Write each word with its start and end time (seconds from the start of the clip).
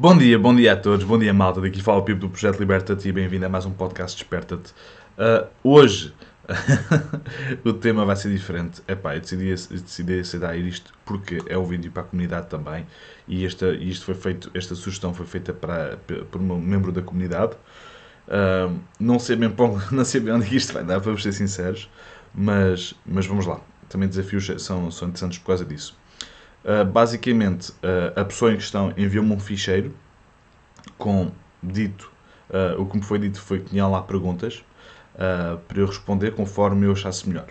Bom 0.00 0.16
dia, 0.16 0.38
bom 0.38 0.56
dia 0.56 0.72
a 0.72 0.76
todos, 0.78 1.04
bom 1.04 1.18
dia 1.18 1.34
malta, 1.34 1.60
daqui 1.60 1.82
fala 1.82 1.98
o 1.98 2.02
Pipo 2.02 2.20
do 2.20 2.30
Projeto 2.30 2.58
Liberta-te 2.58 3.06
e 3.06 3.12
bem-vindo 3.12 3.44
a 3.44 3.50
mais 3.50 3.66
um 3.66 3.70
podcast 3.70 4.16
Desperta-te. 4.16 4.72
Uh, 5.18 5.46
hoje 5.62 6.14
o 7.62 7.74
tema 7.74 8.06
vai 8.06 8.16
ser 8.16 8.32
diferente. 8.32 8.80
Epá, 8.88 9.14
eu 9.14 9.20
decidi, 9.20 9.50
decidi 9.50 10.20
aceitar 10.20 10.56
isto 10.56 10.94
porque 11.04 11.42
é 11.46 11.58
um 11.58 11.66
vídeo 11.66 11.92
para 11.92 12.00
a 12.00 12.06
comunidade 12.06 12.48
também 12.48 12.86
e 13.28 13.44
esta, 13.44 13.74
isto 13.74 14.06
foi 14.06 14.14
feito, 14.14 14.50
esta 14.54 14.74
sugestão 14.74 15.12
foi 15.12 15.26
feita 15.26 15.52
para, 15.52 15.98
por 16.30 16.40
um 16.40 16.58
membro 16.58 16.92
da 16.92 17.02
comunidade. 17.02 17.52
Uh, 18.26 18.80
não, 18.98 19.18
sei 19.18 19.36
bem, 19.36 19.52
não 19.92 20.04
sei 20.06 20.22
bem 20.22 20.32
onde 20.32 20.46
é 20.46 20.56
isto 20.56 20.72
vai 20.72 20.82
dar, 20.82 21.02
para 21.02 21.14
ser 21.18 21.34
sinceros, 21.34 21.90
mas, 22.34 22.94
mas 23.04 23.26
vamos 23.26 23.44
lá. 23.44 23.60
Também 23.86 24.08
desafios 24.08 24.50
são, 24.62 24.90
são 24.90 25.08
interessantes 25.08 25.36
por 25.36 25.48
causa 25.48 25.66
disso. 25.66 25.99
Uh, 26.64 26.84
basicamente, 26.84 27.70
uh, 27.70 28.20
a 28.20 28.24
pessoa 28.24 28.52
em 28.52 28.56
questão 28.56 28.92
enviou-me 28.96 29.32
um 29.32 29.40
ficheiro 29.40 29.94
com 30.98 31.30
dito, 31.62 32.10
uh, 32.50 32.80
o 32.80 32.86
que 32.86 32.98
me 32.98 33.02
foi 33.02 33.18
dito 33.18 33.40
foi 33.40 33.60
que 33.60 33.70
tinha 33.70 33.86
lá 33.86 34.02
perguntas 34.02 34.64
para 35.68 35.78
eu 35.78 35.84
responder 35.84 36.30
conforme 36.34 36.86
eu 36.86 36.92
achasse 36.92 37.28
melhor. 37.28 37.46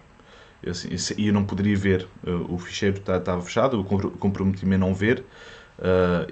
E 0.63 0.69
assim, 0.71 0.89
eu 1.19 1.31
não 1.31 1.45
poderia 1.45 1.77
ver, 1.77 2.07
o 2.47 2.57
ficheiro 2.57 2.99
tá, 2.99 3.17
estava 3.17 3.39
fechado, 3.43 3.77
eu 3.77 3.83
comprometi-me 4.17 4.73
a 4.73 4.77
não 4.79 4.91
ver, 4.91 5.23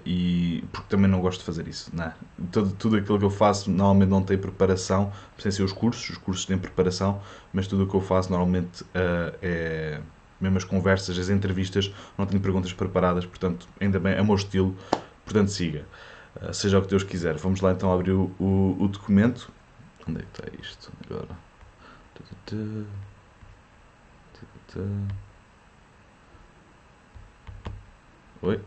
e 0.04 0.64
porque 0.72 0.88
também 0.90 1.08
não 1.08 1.22
gosto 1.22 1.42
de 1.42 1.46
fazer 1.46 1.68
isso. 1.68 1.92
Não 1.94 2.06
é? 2.06 2.14
tudo, 2.52 2.72
tudo 2.72 2.96
aquilo 2.96 3.20
que 3.20 3.26
eu 3.26 3.30
faço 3.30 3.70
normalmente 3.70 4.10
não 4.10 4.24
tem 4.24 4.36
preparação, 4.36 5.12
sem 5.38 5.52
ser 5.52 5.62
os 5.62 5.72
cursos, 5.72 6.10
os 6.10 6.18
cursos 6.18 6.44
têm 6.44 6.58
preparação, 6.58 7.22
mas 7.54 7.68
tudo 7.68 7.84
o 7.84 7.88
que 7.88 7.94
eu 7.94 8.02
faço 8.02 8.32
normalmente 8.32 8.84
é 8.96 10.00
mesmo 10.40 10.58
as 10.58 10.64
conversas, 10.64 11.18
as 11.18 11.30
entrevistas, 11.30 11.92
não 12.18 12.26
tenho 12.26 12.42
perguntas 12.42 12.74
preparadas, 12.74 13.26
portanto, 13.26 13.68
ainda 13.80 14.00
bem, 14.00 14.14
é 14.14 14.22
o 14.22 14.26
meu 14.26 14.36
estilo, 14.36 14.76
portanto, 15.26 15.50
siga. 15.50 15.86
Uh, 16.36 16.54
seja 16.54 16.78
o 16.78 16.82
que 16.82 16.90
Deus 16.90 17.04
quiser. 17.04 17.36
Vamos 17.38 17.62
lá 17.62 17.72
então 17.72 17.92
abrir 17.92 18.12
o, 18.12 18.32
o, 18.40 18.78
o 18.80 18.88
documento. 18.88 19.52
Onde 20.08 20.20
é 20.20 20.24
que 20.24 20.42
está 20.42 20.62
isto 20.62 20.92
agora? 21.06 21.28
Oi, 28.42 28.62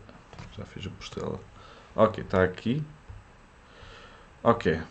já 0.57 0.65
fiz 0.65 0.85
a 0.85 0.89
postela. 0.89 1.39
Ok, 1.95 2.23
está 2.23 2.43
aqui. 2.43 2.83
Ok. 4.43 4.81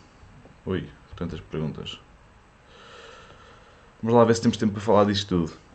Ui, 0.65 0.89
tantas 1.15 1.39
perguntas. 1.39 1.99
Vamos 4.01 4.17
lá 4.17 4.23
ver 4.23 4.35
se 4.35 4.41
temos 4.41 4.57
tempo 4.57 4.73
para 4.73 4.81
falar 4.81 5.05
disto 5.05 5.27
tudo. 5.27 5.70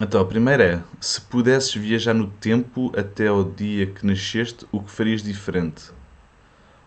Então, 0.00 0.20
a 0.20 0.24
primeira 0.26 0.64
é: 0.64 0.82
se 1.00 1.20
pudesses 1.20 1.72
viajar 1.74 2.12
no 2.14 2.28
tempo 2.28 2.92
até 2.98 3.28
ao 3.28 3.44
dia 3.44 3.86
que 3.86 4.04
nasceste, 4.04 4.66
o 4.72 4.82
que 4.82 4.90
farias 4.90 5.22
diferente? 5.22 5.92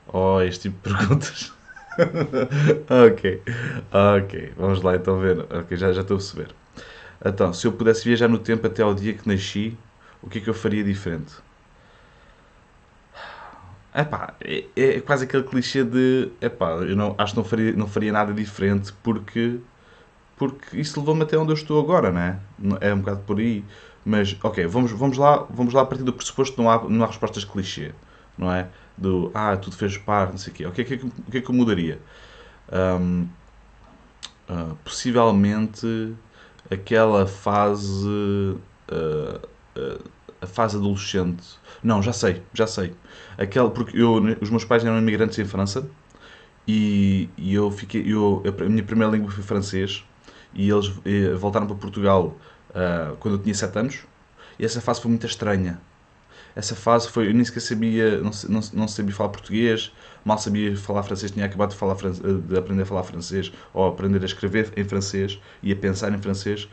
Oh, 0.08 0.42
este 0.42 0.70
tipo 0.70 0.78
de 0.90 0.96
perguntas. 0.96 1.54
ok, 2.90 3.44
ok, 3.92 4.54
vamos 4.58 4.82
lá 4.82 4.96
então 4.96 5.20
ver. 5.20 5.40
Ok, 5.52 5.78
já, 5.78 5.92
já 5.94 6.02
estou 6.02 6.16
a 6.16 6.20
perceber. 6.20 6.56
Então, 7.26 7.54
se 7.54 7.68
eu 7.68 7.74
pudesse 7.74 8.06
viajar 8.06 8.28
no 8.28 8.40
tempo 8.40 8.68
até 8.68 8.84
ao 8.84 8.94
dia 8.94 9.14
que 9.14 9.28
nasci, 9.28 9.78
o 10.22 10.30
que 10.30 10.40
é 10.40 10.42
que 10.42 10.50
eu 10.50 10.54
faria 10.54 10.84
diferente? 10.84 11.34
Epá, 13.96 14.34
é, 14.42 14.66
é 14.76 15.02
quase 15.02 15.26
aquele 15.26 15.44
clichê 15.44 15.84
de 15.84 16.32
epá, 16.42 16.72
eu 16.78 16.96
não, 16.96 17.14
acho 17.18 17.34
que 17.34 17.38
não 17.40 17.44
faria, 17.46 17.72
não 17.74 17.88
faria 17.88 18.12
nada 18.12 18.34
diferente 18.34 18.92
porque 19.04 19.60
porque 20.44 20.78
isso 20.78 21.00
levou-me 21.00 21.24
até 21.24 21.38
onde 21.38 21.52
eu 21.52 21.56
estou 21.56 21.80
agora, 21.80 22.12
não 22.12 22.76
é? 22.76 22.94
Um 22.94 23.00
bocado 23.00 23.22
por 23.22 23.40
aí. 23.40 23.64
Mas, 24.04 24.36
ok, 24.44 24.68
vamos, 24.68 24.92
vamos, 24.92 25.18
lá, 25.18 25.48
vamos 25.50 25.74
lá 25.74 25.84
a 25.84 25.86
partir 25.86 26.04
do 26.04 26.12
pressuposto 26.12 26.56
que 26.56 26.62
não 26.62 26.70
há, 26.70 26.84
não 26.90 27.06
há 27.06 27.08
respostas 27.08 27.46
clichê, 27.46 27.94
não 28.38 28.52
é? 28.52 28.68
Do, 28.98 29.32
ah, 29.34 29.56
tudo 29.56 29.78
fez 29.78 29.98
par, 29.98 30.32
não 30.32 30.38
sei 30.38 30.52
o 30.52 30.56
quê. 30.56 30.66
O 30.66 30.72
que 30.74 30.82
é 30.82 30.84
que, 30.84 30.96
o 30.96 31.32
que, 31.32 31.38
é 31.38 31.42
que 31.42 31.50
eu 31.50 31.56
mudaria? 31.56 31.98
Um, 32.70 33.22
uh, 33.22 33.28
ah, 34.50 34.76
possivelmente 34.84 36.14
aquela 36.70 37.26
fase... 37.26 38.06
Uh, 38.06 38.60
uh, 39.78 40.10
a 40.42 40.46
fase 40.46 40.76
adolescente. 40.76 41.58
Não, 41.82 42.04
já 42.04 42.12
sei, 42.12 42.44
já 42.54 42.68
sei. 42.68 42.94
Aquela, 43.38 43.70
porque 43.72 43.98
eu, 43.98 44.16
os 44.42 44.50
meus 44.50 44.66
pais 44.66 44.84
eram 44.84 44.98
imigrantes 44.98 45.40
em 45.40 45.46
França 45.46 45.88
e, 46.68 47.30
e 47.38 47.54
eu 47.54 47.72
fiquei, 47.72 48.04
eu, 48.06 48.44
a 48.46 48.64
minha 48.66 48.84
primeira 48.84 49.10
língua 49.10 49.32
foi 49.32 49.42
francês 49.42 50.04
e 50.56 50.70
eles 50.70 50.92
voltaram 51.40 51.66
para 51.66 51.76
Portugal 51.76 52.38
uh, 52.70 53.16
quando 53.18 53.36
eu 53.36 53.40
tinha 53.42 53.54
7 53.54 53.80
anos 53.80 54.00
e 54.58 54.66
essa 54.66 54.82
fase 54.82 55.02
foi 55.02 55.10
muito 55.10 55.26
estranha. 55.26 55.80
Essa 56.56 56.76
fase 56.76 57.10
foi, 57.10 57.30
eu 57.30 57.34
nem 57.34 57.44
sequer 57.44 57.62
sabia, 57.62 58.18
não, 58.22 58.32
não, 58.48 58.62
não 58.74 58.88
sabia 58.88 59.16
falar 59.16 59.30
português, 59.30 59.92
mal 60.24 60.38
sabia 60.38 60.76
falar 60.78 61.02
francês, 61.02 61.32
tinha 61.32 61.46
acabado 61.46 61.72
de, 61.72 61.76
falar, 61.76 61.96
de 61.96 62.58
aprender 62.58 62.84
a 62.84 62.86
falar 62.86 63.04
francês 63.04 63.52
ou 63.74 63.88
aprender 63.88 64.22
a 64.22 64.26
escrever 64.26 64.72
em 64.78 64.84
francês 64.84 65.40
e 65.64 65.72
a 65.72 65.76
pensar 65.76 66.14
em 66.14 66.22
francês 66.22 66.70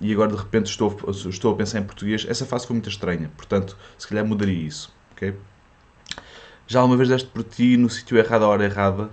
e 0.00 0.12
agora 0.12 0.32
de 0.32 0.36
repente 0.36 0.66
estou, 0.66 0.96
estou 1.28 1.52
a 1.52 1.56
pensar 1.56 1.78
em 1.78 1.84
português. 1.84 2.26
Essa 2.28 2.44
fase 2.44 2.66
foi 2.66 2.74
muito 2.74 2.88
estranha, 2.88 3.30
portanto, 3.36 3.76
se 3.96 4.08
calhar 4.08 4.24
mudaria 4.24 4.66
isso. 4.66 4.92
Okay? 5.12 5.34
Já 6.66 6.82
uma 6.82 6.96
vez 6.96 7.08
deste 7.08 7.28
por 7.28 7.44
ti 7.44 7.76
no 7.76 7.88
sítio 7.88 8.16
errado 8.16 8.44
à 8.44 8.48
hora 8.48 8.64
errada, 8.64 9.10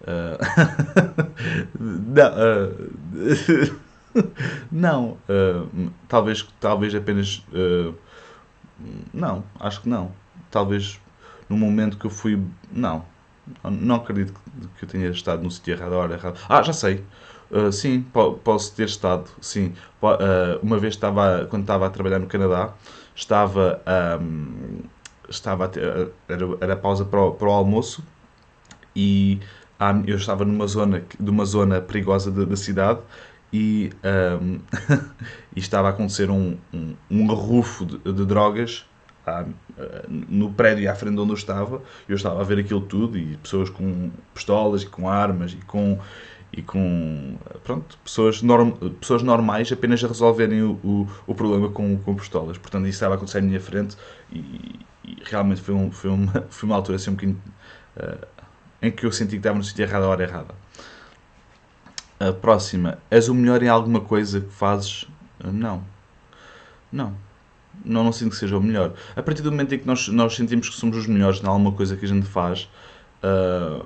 não, 1.78 2.30
uh, 2.32 3.76
não 4.70 5.16
uh, 5.28 5.90
talvez, 6.08 6.46
talvez 6.60 6.94
apenas. 6.94 7.42
não, 9.12 9.44
acho 9.58 9.80
que 9.80 9.88
não. 9.88 10.12
Talvez 10.50 11.00
no 11.48 11.56
momento 11.56 11.98
que 11.98 12.06
eu 12.06 12.10
fui. 12.10 12.40
Não, 12.70 13.04
não 13.64 13.96
acredito 13.96 14.32
que 14.78 14.84
eu 14.84 14.88
tenha 14.88 15.08
estado 15.08 15.42
no 15.42 15.50
sítio 15.50 15.74
errado, 15.74 15.94
a 15.94 15.98
hora 15.98 16.14
errada. 16.14 16.38
Ah, 16.48 16.62
já 16.62 16.72
sei. 16.72 17.04
Uh, 17.50 17.70
sim, 17.70 18.04
posso 18.42 18.74
ter 18.74 18.86
estado. 18.86 19.30
Sim, 19.40 19.72
uh, 20.02 20.58
uma 20.62 20.78
vez 20.78 20.94
estava, 20.94 21.46
quando 21.48 21.62
estava 21.62 21.86
a 21.86 21.90
trabalhar 21.90 22.18
no 22.18 22.26
Canadá, 22.26 22.72
estava, 23.14 23.80
um, 24.20 24.80
estava 25.28 25.68
ter, 25.68 26.10
era, 26.28 26.44
era 26.60 26.76
pausa 26.76 27.04
para 27.04 27.20
o, 27.20 27.32
para 27.32 27.48
o 27.48 27.52
almoço 27.52 28.02
e 28.96 29.40
eu 30.06 30.16
estava 30.16 30.44
numa 30.44 30.66
zona, 30.66 31.02
de 31.18 31.30
uma 31.30 31.44
zona 31.44 31.80
perigosa 31.80 32.30
da, 32.30 32.44
da 32.44 32.56
cidade 32.56 33.00
e, 33.52 33.90
um, 34.40 34.58
e, 35.54 35.60
estava 35.60 35.88
a 35.88 35.90
acontecer 35.90 36.30
um, 36.30 36.56
um, 36.72 36.94
um 37.10 37.26
de, 37.86 38.12
de 38.12 38.24
drogas 38.24 38.84
ah, 39.26 39.44
no 40.08 40.52
prédio 40.52 40.90
à 40.90 40.94
frente 40.94 41.18
onde 41.18 41.30
eu 41.30 41.36
estava. 41.36 41.82
Eu 42.08 42.16
estava 42.16 42.40
a 42.40 42.44
ver 42.44 42.58
aquilo 42.58 42.80
tudo 42.80 43.18
e 43.18 43.36
pessoas 43.38 43.68
com 43.68 44.10
pistolas 44.32 44.82
e 44.82 44.86
com 44.86 45.08
armas 45.08 45.52
e 45.52 45.56
com 45.56 45.98
e 46.52 46.62
com 46.62 47.36
pronto, 47.64 47.98
pessoas, 47.98 48.40
norm, 48.40 48.70
pessoas 49.00 49.22
normais 49.22 49.70
apenas 49.70 50.02
a 50.02 50.08
resolverem 50.08 50.62
o, 50.62 50.72
o, 50.82 51.08
o, 51.26 51.34
problema 51.34 51.68
com, 51.68 51.98
com 51.98 52.14
pistolas. 52.14 52.56
Portanto, 52.56 52.84
isso 52.84 52.96
estava 52.96 53.14
a 53.14 53.16
acontecer 53.16 53.38
à 53.38 53.42
minha 53.42 53.60
frente 53.60 53.96
e, 54.32 54.80
e 55.04 55.18
realmente 55.24 55.60
foi, 55.60 55.74
um, 55.74 55.90
foi, 55.90 56.10
uma, 56.10 56.32
foi 56.48 56.68
uma 56.68 56.76
altura 56.76 56.96
assim 56.96 57.10
um 57.10 57.14
bocadinho 57.14 57.42
uh, 57.96 58.26
em 58.80 58.90
que 58.90 59.04
eu 59.04 59.12
senti 59.12 59.30
que 59.32 59.36
estava 59.36 59.56
no 59.56 59.64
sítio 59.64 59.82
errado 59.82 60.04
a 60.04 60.08
hora 60.08 60.22
errada. 60.22 60.54
A 62.18 62.32
próxima. 62.32 62.98
És 63.10 63.28
o 63.28 63.34
melhor 63.34 63.62
em 63.62 63.68
alguma 63.68 64.00
coisa 64.00 64.40
que 64.40 64.52
fazes? 64.52 65.06
Não. 65.42 65.82
Não. 66.90 67.14
Não, 67.84 68.02
não 68.04 68.12
sinto 68.12 68.30
que 68.30 68.36
seja 68.36 68.56
o 68.56 68.62
melhor. 68.62 68.94
A 69.14 69.22
partir 69.22 69.42
do 69.42 69.50
momento 69.50 69.74
em 69.74 69.78
que 69.78 69.86
nós, 69.86 70.08
nós 70.08 70.34
sentimos 70.34 70.68
que 70.68 70.76
somos 70.76 70.96
os 70.96 71.06
melhores 71.06 71.42
em 71.42 71.46
alguma 71.46 71.72
coisa 71.72 71.96
que 71.96 72.04
a 72.04 72.08
gente 72.08 72.26
faz, 72.26 72.70
uh, 73.22 73.84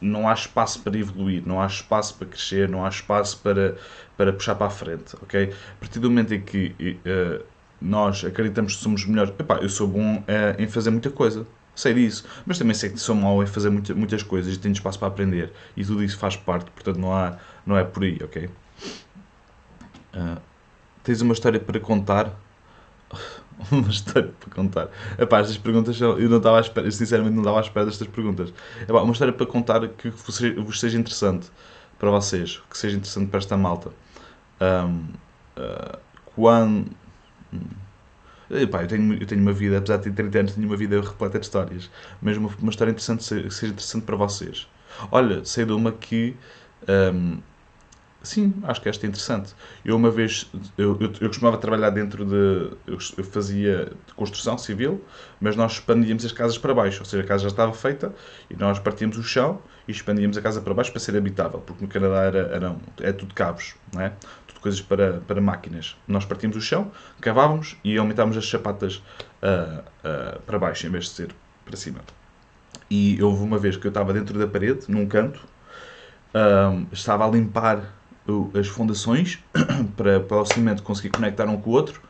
não 0.00 0.28
há 0.28 0.34
espaço 0.34 0.80
para 0.80 0.98
evoluir, 0.98 1.42
não 1.46 1.60
há 1.60 1.66
espaço 1.66 2.14
para 2.16 2.26
crescer, 2.26 2.68
não 2.68 2.84
há 2.84 2.88
espaço 2.88 3.40
para, 3.42 3.76
para 4.16 4.32
puxar 4.32 4.54
para 4.54 4.66
a 4.66 4.70
frente, 4.70 5.16
ok? 5.22 5.52
A 5.52 5.80
partir 5.80 5.98
do 5.98 6.10
momento 6.10 6.34
em 6.34 6.40
que 6.40 6.74
uh, 7.06 7.44
nós 7.80 8.24
acreditamos 8.24 8.76
que 8.76 8.82
somos 8.82 9.04
melhores, 9.04 9.32
epá, 9.38 9.56
eu 9.56 9.68
sou 9.68 9.86
bom 9.86 10.18
uh, 10.18 10.24
em 10.58 10.66
fazer 10.66 10.90
muita 10.90 11.10
coisa, 11.10 11.46
Sei 11.74 11.92
disso, 11.92 12.24
mas 12.46 12.58
também 12.58 12.74
sei 12.74 12.90
que 12.90 12.98
sou 12.98 13.14
mau 13.14 13.42
em 13.42 13.46
fazer 13.46 13.68
muita, 13.70 13.94
muitas 13.94 14.22
coisas 14.22 14.54
e 14.54 14.58
tenho 14.58 14.72
espaço 14.72 14.98
para 14.98 15.08
aprender 15.08 15.52
e 15.76 15.84
tudo 15.84 16.04
isso 16.04 16.16
faz 16.16 16.36
parte, 16.36 16.70
portanto 16.70 16.98
não, 16.98 17.12
há, 17.12 17.36
não 17.66 17.76
é 17.76 17.82
por 17.82 18.04
aí, 18.04 18.18
ok? 18.22 18.48
Uh, 20.14 20.40
tens 21.02 21.20
uma 21.20 21.32
história 21.32 21.58
para 21.58 21.80
contar? 21.80 22.32
uma 23.70 23.88
história 23.88 24.32
para 24.38 24.54
contar. 24.54 24.88
Epá, 25.18 25.40
estas 25.40 25.58
perguntas 25.58 26.00
eu 26.00 26.28
não 26.28 26.38
estava 26.38 26.58
à 26.58 26.60
espera, 26.60 26.90
sinceramente 26.90 27.34
não 27.34 27.42
estava 27.42 27.58
à 27.58 27.62
espera 27.62 27.86
destas 27.86 28.06
perguntas. 28.08 28.52
Epá, 28.82 29.02
uma 29.02 29.12
história 29.12 29.32
para 29.32 29.46
contar 29.46 29.86
que 29.88 30.10
vos 30.10 30.80
seja 30.80 30.98
interessante 30.98 31.50
para 31.98 32.10
vocês, 32.10 32.62
que 32.70 32.78
seja 32.78 32.96
interessante 32.96 33.28
para 33.28 33.38
esta 33.38 33.56
malta. 33.56 33.90
Um, 34.60 35.06
uh, 35.56 35.98
quando. 36.34 36.90
Hum, 38.50 38.58
Epá, 38.58 38.82
eu, 38.82 38.88
tenho, 38.88 39.14
eu 39.14 39.26
tenho 39.26 39.40
uma 39.42 39.52
vida, 39.52 39.78
apesar 39.78 39.96
de 39.98 40.04
ter 40.04 40.12
30 40.14 40.38
anos, 40.40 40.52
tenho 40.54 40.66
uma 40.66 40.76
vida 40.76 41.00
repleta 41.00 41.38
de 41.38 41.46
histórias. 41.46 41.90
Mas 42.20 42.36
uma, 42.36 42.48
uma 42.60 42.70
história 42.70 42.90
interessante 42.90 43.20
que 43.42 43.50
seja 43.50 43.72
interessante 43.72 44.04
para 44.04 44.16
vocês. 44.16 44.66
Olha, 45.10 45.44
sei 45.44 45.64
de 45.64 45.72
uma 45.72 45.92
que. 45.92 46.36
Um, 46.88 47.40
sim, 48.22 48.54
acho 48.64 48.80
que 48.80 48.88
esta 48.88 49.06
é 49.06 49.08
interessante. 49.08 49.54
Eu 49.84 49.96
uma 49.96 50.10
vez, 50.10 50.50
eu, 50.78 50.98
eu, 51.00 51.12
eu 51.20 51.28
costumava 51.28 51.58
trabalhar 51.58 51.90
dentro 51.90 52.24
de, 52.24 52.34
eu, 52.86 52.98
eu 53.18 53.24
fazia 53.24 53.92
construção 54.16 54.56
civil, 54.58 55.04
mas 55.40 55.56
nós 55.56 55.72
expandíamos 55.74 56.24
as 56.24 56.32
casas 56.32 56.58
para 56.58 56.74
baixo, 56.74 57.00
ou 57.00 57.04
seja, 57.06 57.22
a 57.22 57.26
casa 57.26 57.44
já 57.44 57.48
estava 57.50 57.72
feita 57.72 58.14
e 58.50 58.56
nós 58.56 58.78
partíamos 58.78 59.18
o 59.18 59.22
chão 59.22 59.60
e 59.86 59.92
expandíamos 59.92 60.36
a 60.36 60.42
casa 60.42 60.60
para 60.60 60.74
baixo 60.74 60.90
para 60.90 61.00
ser 61.00 61.16
habitável, 61.16 61.60
porque 61.60 61.82
no 61.84 61.88
Canadá 61.88 62.22
era, 62.22 62.38
era, 62.38 62.76
é 63.00 63.12
tudo 63.12 63.34
cabos, 63.34 63.74
não 63.92 64.00
é? 64.00 64.12
Tudo 64.46 64.60
coisas 64.60 64.80
para, 64.80 65.20
para 65.26 65.40
máquinas. 65.40 65.96
Nós 66.06 66.24
partíamos 66.24 66.56
o 66.56 66.60
chão, 66.60 66.90
cavávamos 67.20 67.76
e 67.84 67.96
aumentávamos 67.96 68.36
as 68.36 68.44
chapatas 68.44 68.96
uh, 69.42 69.80
uh, 69.80 70.40
para 70.42 70.58
baixo 70.58 70.86
em 70.86 70.90
vez 70.90 71.04
de 71.04 71.10
ser 71.10 71.34
para 71.64 71.76
cima. 71.76 72.00
E 72.90 73.22
houve 73.22 73.42
uma 73.42 73.58
vez 73.58 73.76
que 73.76 73.86
eu 73.86 73.90
estava 73.90 74.12
dentro 74.12 74.38
da 74.38 74.46
parede, 74.46 74.84
num 74.88 75.06
canto, 75.06 75.40
um, 76.34 76.86
estava 76.92 77.26
a 77.26 77.30
limpar 77.30 77.94
as 78.58 78.66
fundações 78.68 79.38
para, 79.96 80.20
para 80.20 80.36
o 80.38 80.46
cimento 80.46 80.82
conseguir 80.82 81.10
conectar 81.10 81.46
um 81.46 81.60
com 81.60 81.70
o 81.70 81.72
outro 81.72 82.00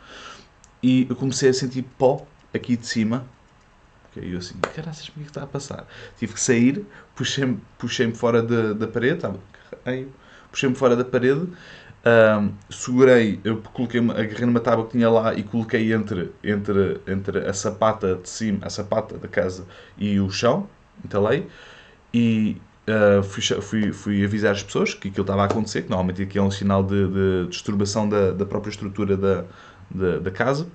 e 0.82 1.06
eu 1.08 1.16
comecei 1.16 1.48
a 1.48 1.54
sentir 1.54 1.82
pó 1.98 2.26
aqui 2.52 2.76
de 2.76 2.86
cima. 2.86 3.24
E 4.20 4.32
eu 4.32 4.38
assim, 4.38 4.54
caraças, 4.74 5.08
o 5.08 5.12
que 5.12 5.20
é 5.20 5.22
está 5.22 5.42
a 5.42 5.46
passar? 5.46 5.86
Tive 6.16 6.34
que 6.34 6.40
sair, 6.40 6.84
puxei-me 7.14 7.60
puxei 7.78 8.12
fora 8.12 8.42
da, 8.42 8.72
da 8.72 8.86
parede, 8.86 9.20
puxei-me 10.50 10.74
fora 10.74 10.96
da 10.96 11.04
parede, 11.04 11.48
um, 12.06 12.52
segurei, 12.68 13.40
eu 13.44 13.62
coloquei, 13.72 13.98
agarrei 13.98 14.44
numa 14.44 14.60
tábua 14.60 14.84
que 14.84 14.92
tinha 14.92 15.08
lá 15.08 15.34
e 15.34 15.42
coloquei 15.42 15.90
entre, 15.94 16.32
entre, 16.42 17.00
entre 17.06 17.38
a 17.38 17.52
sapata 17.54 18.16
de 18.16 18.28
cima, 18.28 18.58
a 18.62 18.68
sapata 18.68 19.16
da 19.16 19.26
casa 19.26 19.64
e 19.96 20.20
o 20.20 20.28
chão, 20.28 20.68
entalei, 21.02 21.46
e 22.12 22.60
uh, 22.86 23.22
fui, 23.22 23.42
fui, 23.42 23.92
fui, 23.92 24.24
avisar 24.24 24.52
as 24.52 24.62
pessoas 24.62 24.92
que 24.92 25.08
aquilo 25.08 25.22
estava 25.22 25.42
a 25.42 25.44
acontecer, 25.46 25.82
que 25.82 25.88
normalmente 25.88 26.22
aqui 26.22 26.36
é 26.36 26.42
um 26.42 26.50
sinal 26.50 26.82
de, 26.82 27.08
de 27.08 27.48
disturbação 27.48 28.06
da, 28.06 28.32
da 28.32 28.44
própria 28.44 28.70
estrutura 28.70 29.16
da, 29.16 29.44
da, 29.90 30.18
da 30.18 30.30
casa. 30.30 30.66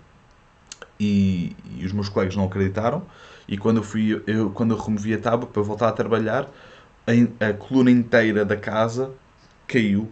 E, 0.99 1.55
e, 1.77 1.85
os 1.85 1.91
meus 1.91 2.09
colegas 2.09 2.35
não 2.35 2.45
acreditaram. 2.45 3.03
E 3.47 3.57
quando 3.57 3.77
eu, 3.77 3.83
fui, 3.83 4.21
eu, 4.27 4.49
quando 4.51 4.73
eu 4.73 4.77
removi 4.77 5.13
a 5.13 5.17
tábua 5.17 5.47
para 5.47 5.61
voltar 5.61 5.89
a 5.89 5.91
trabalhar, 5.91 6.47
a, 7.07 7.47
a 7.49 7.53
coluna 7.53 7.89
inteira 7.89 8.43
da 8.43 8.57
casa 8.57 9.11
caiu. 9.67 10.11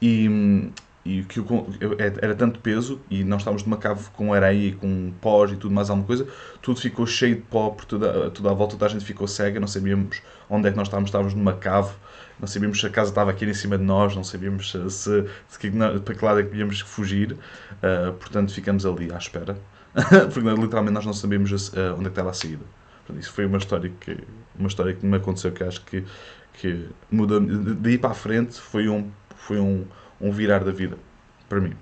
E, 0.00 0.70
e 1.08 1.24
que 1.24 1.40
é, 1.40 2.12
era 2.20 2.34
tanto 2.34 2.60
peso 2.60 3.00
e 3.10 3.24
nós 3.24 3.40
estávamos 3.40 3.64
numa 3.64 3.78
cave 3.78 4.10
com 4.12 4.34
areia 4.34 4.68
e 4.68 4.72
com 4.72 5.10
pós 5.22 5.50
e 5.50 5.56
tudo 5.56 5.74
mais 5.74 5.88
alguma 5.88 6.06
coisa, 6.06 6.26
tudo 6.60 6.78
ficou 6.78 7.06
cheio 7.06 7.36
de 7.36 7.40
pó 7.42 7.70
por 7.70 7.86
toda, 7.86 8.30
toda 8.30 8.50
a 8.50 8.52
volta, 8.52 8.74
toda 8.74 8.84
a 8.84 8.88
gente 8.90 9.06
ficou 9.06 9.26
cega, 9.26 9.58
não 9.58 9.66
sabíamos 9.66 10.20
onde 10.50 10.68
é 10.68 10.70
que 10.70 10.76
nós 10.76 10.86
estávamos, 10.86 11.08
estávamos 11.08 11.32
numa 11.32 11.54
cave, 11.54 11.94
não 12.38 12.46
sabíamos 12.46 12.78
se 12.78 12.86
a 12.86 12.90
casa 12.90 13.10
estava 13.10 13.30
aqui 13.30 13.46
em 13.46 13.54
cima 13.54 13.78
de 13.78 13.84
nós, 13.84 14.14
não 14.14 14.22
sabíamos 14.22 14.70
se, 14.70 14.90
se, 14.90 15.24
se 15.48 15.70
para 16.04 16.14
que 16.14 16.24
lado 16.24 16.40
é 16.40 16.42
que 16.42 16.54
íamos 16.58 16.80
fugir, 16.80 17.32
uh, 17.32 18.12
portanto 18.12 18.52
ficamos 18.52 18.84
ali 18.84 19.10
à 19.10 19.16
espera, 19.16 19.56
porque 20.34 20.40
literalmente 20.40 20.92
nós 20.92 21.06
não 21.06 21.14
sabíamos 21.14 21.50
uh, 21.50 21.94
onde 21.94 22.00
é 22.00 22.04
que 22.04 22.08
estava 22.08 22.30
a 22.30 22.34
saída. 22.34 22.64
Portanto, 23.06 23.22
isso 23.22 23.32
foi 23.32 23.46
uma 23.46 23.56
história 23.56 23.90
que, 23.98 24.18
uma 24.58 24.68
história 24.68 24.92
que 24.92 25.06
me 25.06 25.16
aconteceu 25.16 25.52
que 25.52 25.64
acho 25.64 25.82
que, 25.86 26.04
que 26.52 26.86
mudou, 27.10 27.40
daí 27.40 27.96
para 27.96 28.10
a 28.10 28.14
frente 28.14 28.60
foi 28.60 28.90
um, 28.90 29.10
foi 29.36 29.58
um 29.58 29.86
um 30.20 30.30
virar 30.30 30.64
da 30.64 30.72
vida, 30.72 30.98
para 31.48 31.60
mim. 31.60 31.74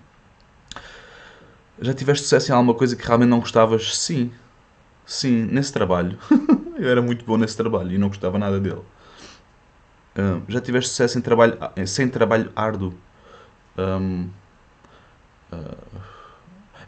Já 1.81 1.93
tiveste 1.93 2.25
sucesso 2.25 2.51
em 2.51 2.55
alguma 2.55 2.75
coisa 2.75 2.97
que 2.97 3.07
realmente 3.07 3.29
não 3.29 3.41
gostavas? 3.41 3.97
Sim. 3.97 4.33
Sim, 5.05 5.47
nesse 5.51 5.73
trabalho. 5.73 6.19
eu 6.79 6.89
era 6.89 7.01
muito 7.01 7.25
bom 7.25 7.37
nesse 7.37 7.57
trabalho 7.57 7.93
e 7.93 7.99
não 7.99 8.09
gostava 8.09 8.39
nada 8.39 8.59
dele. 8.59 8.83
Uh, 10.19 10.43
já 10.49 10.61
tiveste 10.61 10.91
sucesso 10.91 11.19
em 11.19 11.21
trabalho, 11.21 11.59
sem 11.87 12.09
trabalho 12.09 12.51
árduo? 12.57 12.95
Um, 13.77 14.29
uh, 15.53 16.01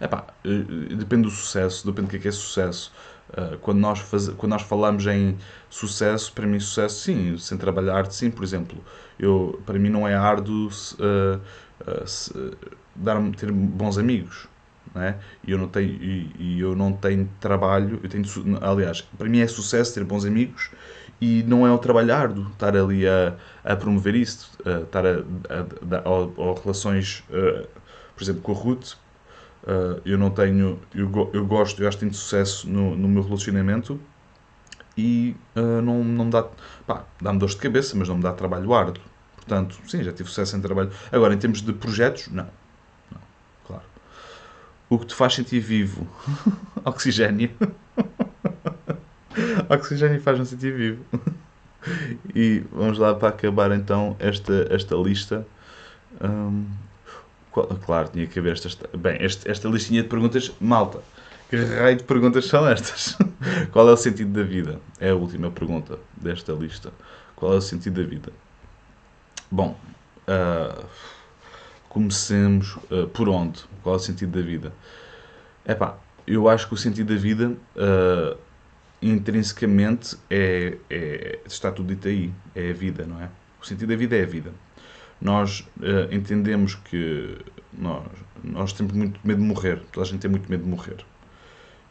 epá, 0.00 0.26
uh, 0.44 0.94
depende 0.96 1.22
do 1.22 1.30
sucesso, 1.30 1.86
depende 1.86 2.08
do 2.08 2.10
que 2.10 2.16
é, 2.16 2.20
que 2.20 2.28
é 2.28 2.32
sucesso. 2.32 2.92
Uh, 3.30 3.58
quando, 3.58 3.78
nós 3.78 3.98
faz, 3.98 4.28
quando 4.30 4.50
nós 4.52 4.62
falamos 4.62 5.06
em 5.06 5.36
sucesso, 5.68 6.32
para 6.32 6.46
mim 6.46 6.58
sucesso, 6.58 7.02
sim, 7.02 7.36
sem 7.36 7.58
trabalhar 7.58 8.10
sim, 8.10 8.30
por 8.30 8.42
exemplo. 8.42 8.82
Eu, 9.18 9.60
para 9.66 9.78
mim 9.78 9.90
não 9.90 10.08
é 10.08 10.14
árduo 10.14 10.68
uh, 10.68 11.40
uh, 11.82 12.56
dar 12.96 13.20
ter 13.32 13.52
bons 13.52 13.98
amigos. 13.98 14.48
Não 14.94 15.02
é? 15.02 15.18
e, 15.46 15.52
eu 15.52 15.58
não 15.58 15.68
tenho, 15.68 15.90
e, 15.90 16.32
e, 16.38 16.60
eu 16.60 16.74
não 16.74 16.94
tenho 16.94 17.28
trabalho, 17.38 18.00
eu 18.02 18.08
tenho, 18.08 18.24
aliás, 18.62 19.02
para 19.02 19.28
mim 19.28 19.40
é 19.40 19.46
sucesso 19.46 19.92
ter 19.92 20.02
bons 20.02 20.24
amigos 20.24 20.70
e 21.20 21.42
não 21.42 21.66
é 21.66 21.70
o 21.70 21.76
trabalho 21.76 22.14
árduo 22.14 22.46
estar 22.52 22.74
ali 22.74 23.06
a, 23.06 23.36
a 23.62 23.76
promover 23.76 24.14
isso, 24.14 24.50
a, 24.64 24.84
estar 24.84 25.04
a, 25.04 25.10
a, 25.10 25.98
a, 25.98 26.50
a 26.50 26.60
relações, 26.62 27.22
por 28.16 28.22
exemplo, 28.22 28.40
com 28.40 28.52
a 28.52 28.54
Ruth, 28.54 28.94
Uh, 29.68 30.00
eu 30.02 30.16
não 30.16 30.30
tenho. 30.30 30.80
Eu, 30.94 31.30
eu 31.34 31.44
gosto, 31.44 31.82
eu 31.82 31.88
acho 31.88 31.98
que 31.98 32.00
tenho 32.00 32.14
sucesso 32.14 32.66
no, 32.66 32.96
no 32.96 33.06
meu 33.06 33.22
relacionamento 33.22 34.00
e 34.96 35.36
uh, 35.54 35.82
não, 35.82 36.02
não 36.02 36.24
me 36.24 36.30
dá. 36.30 36.42
pá, 36.86 37.04
dá-me 37.20 37.38
dor 37.38 37.50
de 37.50 37.56
cabeça, 37.56 37.94
mas 37.94 38.08
não 38.08 38.16
me 38.16 38.22
dá 38.22 38.32
trabalho 38.32 38.72
árduo. 38.72 39.04
Portanto, 39.36 39.78
sim, 39.86 40.02
já 40.02 40.10
tive 40.10 40.28
sucesso 40.30 40.56
em 40.56 40.62
trabalho. 40.62 40.90
Agora, 41.12 41.34
em 41.34 41.38
termos 41.38 41.60
de 41.60 41.72
projetos, 41.74 42.28
não. 42.28 42.48
Não, 43.12 43.20
claro. 43.66 43.84
O 44.88 44.98
que 44.98 45.04
te 45.04 45.14
faz 45.14 45.34
sentir 45.34 45.60
vivo? 45.60 46.08
Oxigênio. 46.84 47.50
Oxigênio 49.68 50.20
faz-me 50.22 50.46
sentir 50.46 50.74
vivo. 50.74 51.04
e 52.34 52.64
vamos 52.72 52.98
lá 52.98 53.14
para 53.14 53.28
acabar 53.28 53.70
então 53.72 54.16
esta, 54.18 54.66
esta 54.70 54.96
lista. 54.96 55.46
Um, 56.22 56.66
claro, 57.84 58.08
tinha 58.08 58.26
que 58.26 58.38
haver 58.38 58.52
esta. 58.52 58.88
Bem, 58.96 59.16
esta, 59.20 59.50
esta 59.50 59.68
listinha 59.68 60.02
de 60.02 60.08
perguntas, 60.08 60.52
malta. 60.60 61.00
Que 61.48 61.56
raio 61.56 61.96
de 61.96 62.04
perguntas 62.04 62.44
são 62.44 62.68
estas? 62.68 63.16
Qual 63.72 63.88
é 63.88 63.92
o 63.92 63.96
sentido 63.96 64.32
da 64.32 64.42
vida? 64.42 64.80
É 65.00 65.10
a 65.10 65.14
última 65.14 65.50
pergunta 65.50 65.98
desta 66.16 66.52
lista. 66.52 66.92
Qual 67.34 67.54
é 67.54 67.56
o 67.56 67.60
sentido 67.60 68.02
da 68.02 68.06
vida? 68.06 68.32
Bom, 69.50 69.78
uh, 70.28 70.84
comecemos 71.88 72.76
uh, 72.90 73.08
por 73.08 73.28
onde? 73.30 73.64
Qual 73.82 73.94
é 73.94 73.96
o 73.96 74.00
sentido 74.00 74.38
da 74.38 74.46
vida? 74.46 74.72
É 75.64 75.74
pá, 75.74 75.96
eu 76.26 76.48
acho 76.48 76.68
que 76.68 76.74
o 76.74 76.76
sentido 76.76 77.14
da 77.14 77.20
vida 77.20 77.56
uh, 77.76 78.38
intrinsecamente 79.00 80.16
é, 80.28 80.76
é, 80.90 81.38
está 81.46 81.70
tudo 81.72 81.94
dito 81.94 82.08
aí, 82.08 82.30
é 82.54 82.70
a 82.70 82.72
vida, 82.72 83.06
não 83.06 83.20
é? 83.20 83.30
O 83.60 83.66
sentido 83.66 83.88
da 83.88 83.96
vida 83.96 84.16
é 84.16 84.22
a 84.22 84.26
vida. 84.26 84.52
Nós 85.20 85.66
entendemos 86.12 86.76
que 86.76 87.38
nós, 87.72 88.06
nós 88.44 88.72
temos 88.72 88.92
muito 88.92 89.18
medo 89.24 89.40
de 89.40 89.46
morrer, 89.46 89.82
toda 89.92 90.06
a 90.06 90.08
gente 90.08 90.20
tem 90.20 90.30
muito 90.30 90.48
medo 90.48 90.62
de 90.62 90.68
morrer 90.68 91.04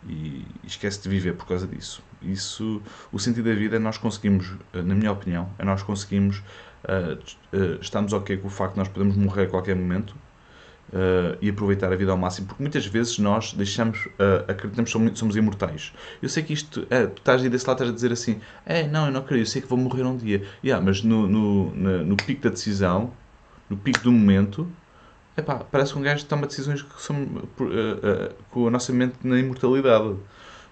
e 0.08 0.46
esquece 0.64 1.02
de 1.02 1.10
viver 1.10 1.34
por 1.34 1.48
causa 1.48 1.68
disso. 1.68 2.02
Isso, 2.22 2.82
o 3.12 3.20
sentido 3.20 3.50
da 3.50 3.56
vida 3.56 3.76
é 3.76 3.80
nós 3.80 3.98
conseguimos, 3.98 4.54
na 4.74 4.96
minha 4.96 5.12
opinião, 5.12 5.50
é 5.58 5.66
nós 5.66 5.84
conseguimos 5.84 6.42
uh, 6.84 7.14
uh, 7.56 7.80
estamos 7.82 8.14
ok 8.14 8.38
com 8.38 8.48
o 8.48 8.52
facto 8.52 8.74
de 8.74 8.80
nós 8.80 8.88
podemos 8.88 9.16
morrer 9.16 9.44
a 9.44 9.48
qualquer 9.48 9.76
momento 9.76 10.16
uh, 10.90 11.38
e 11.42 11.50
aproveitar 11.50 11.92
a 11.92 11.96
vida 11.96 12.12
ao 12.12 12.18
máximo, 12.18 12.48
porque 12.48 12.62
muitas 12.62 12.86
vezes 12.86 13.18
nós 13.20 13.54
deixamos, 13.54 14.06
uh, 14.06 14.44
acreditamos 14.48 14.90
que 14.90 14.92
somos, 14.92 15.20
somos, 15.20 15.36
imortais. 15.36 15.94
Eu 16.22 16.30
sei 16.30 16.44
que 16.44 16.54
isto, 16.54 16.86
é, 16.90 17.08
tu 17.08 17.20
estás 17.20 17.42
aí 17.42 17.50
desse 17.50 17.68
lado, 17.68 17.78
estás 17.78 17.90
a 17.90 17.94
dizer 17.94 18.12
assim, 18.12 18.40
é, 18.66 18.88
não, 18.88 19.06
eu 19.06 19.12
não 19.12 19.22
acredito, 19.22 19.48
eu 19.48 19.52
sei 19.52 19.62
que 19.62 19.68
vou 19.68 19.78
morrer 19.78 20.04
um 20.04 20.16
dia. 20.16 20.44
Yeah, 20.64 20.84
mas 20.84 21.04
no, 21.04 21.28
no, 21.28 21.76
no, 21.76 22.06
no 22.06 22.18
pico 22.18 22.44
da 22.44 22.50
decisão, 22.50 23.12
no 23.70 23.78
pico 23.78 24.00
do 24.02 24.12
momento, 24.12 24.68
epá, 25.36 25.56
parece 25.56 25.94
que 25.94 26.00
um 26.00 26.02
gajo 26.02 26.26
toma 26.26 26.48
decisões 26.48 26.82
que 26.82 27.02
são 27.02 27.24
uh, 27.24 27.64
uh, 27.64 28.34
com 28.50 28.68
a 28.68 28.72
nossa 28.72 28.92
mente 28.94 29.16
na 29.24 29.38
imortalidade. 29.38 30.16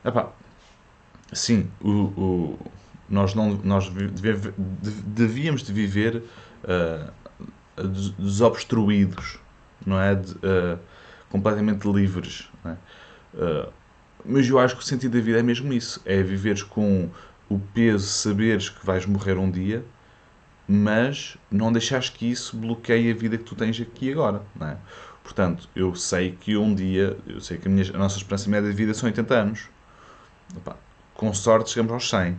Epá, 0.03 0.31
sim, 1.33 1.69
o, 1.81 1.89
o, 1.89 2.59
nós, 3.09 3.33
não, 3.33 3.59
nós 3.63 3.91
devíamos 5.05 5.63
de 5.63 5.73
viver 5.73 6.23
uh, 6.63 7.11
desobstruídos, 8.17 9.39
não 9.85 9.99
é? 9.99 10.15
De, 10.15 10.35
completamente 11.29 11.85
livres. 11.87 12.49
É? 12.65 12.75
mas 14.23 14.47
eu 14.47 14.57
acho 14.57 14.75
que 14.75 14.81
o 14.81 14.85
sentido 14.85 15.17
da 15.17 15.23
vida 15.23 15.39
é 15.39 15.43
mesmo 15.43 15.73
isso: 15.73 16.01
é 16.05 16.21
viveres 16.21 16.63
com 16.63 17.09
o 17.49 17.59
peso, 17.59 18.07
saberes 18.07 18.69
que 18.69 18.85
vais 18.85 19.05
morrer 19.05 19.37
um 19.37 19.49
dia 19.49 19.83
mas 20.67 21.37
não 21.51 21.71
deixares 21.71 22.09
que 22.09 22.29
isso 22.29 22.57
bloqueie 22.57 23.11
a 23.11 23.15
vida 23.15 23.37
que 23.37 23.43
tu 23.43 23.55
tens 23.55 23.79
aqui 23.79 24.11
agora, 24.11 24.41
não 24.55 24.67
é? 24.67 24.77
Portanto, 25.23 25.67
eu 25.75 25.95
sei 25.95 26.31
que 26.39 26.55
um 26.55 26.73
dia, 26.73 27.17
eu 27.27 27.41
sei 27.41 27.57
que 27.57 27.67
a, 27.67 27.71
minha, 27.71 27.89
a 27.93 27.97
nossa 27.97 28.17
esperança 28.17 28.49
média 28.49 28.69
de 28.69 28.75
vida 28.75 28.93
são 28.93 29.07
80 29.07 29.33
anos. 29.33 29.69
Opa, 30.55 30.77
com 31.15 31.33
sorte 31.33 31.71
chegamos 31.71 31.91
aos 31.91 32.09
100. 32.09 32.37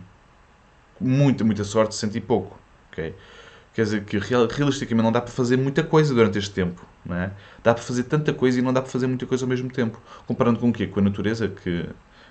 Muita, 0.99 1.43
muita 1.43 1.63
sorte, 1.63 1.95
100 1.95 2.11
e 2.15 2.21
pouco. 2.21 2.57
Okay? 2.91 3.13
Quer 3.73 3.83
dizer 3.83 4.03
que 4.05 4.17
realisticamente 4.17 5.03
não 5.03 5.11
dá 5.11 5.21
para 5.21 5.31
fazer 5.31 5.57
muita 5.57 5.83
coisa 5.83 6.13
durante 6.13 6.37
este 6.37 6.51
tempo. 6.53 6.81
É? 7.09 7.31
Dá 7.63 7.73
para 7.73 7.83
fazer 7.83 8.03
tanta 8.03 8.33
coisa 8.33 8.59
e 8.59 8.61
não 8.61 8.73
dá 8.73 8.81
para 8.81 8.91
fazer 8.91 9.07
muita 9.07 9.25
coisa 9.25 9.45
ao 9.45 9.49
mesmo 9.49 9.69
tempo. 9.69 10.01
Comparando 10.25 10.59
com 10.59 10.69
o 10.69 10.73
quê? 10.73 10.87
Com 10.87 10.99
a 10.99 11.03
natureza 11.03 11.47
que 11.47 11.87